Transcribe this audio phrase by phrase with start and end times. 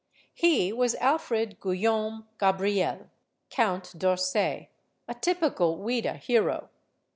[0.33, 3.11] He was Alfred Guillaume Gabriel,
[3.51, 4.69] Count d'Orsay,
[5.07, 6.69] a typical Ouida hero.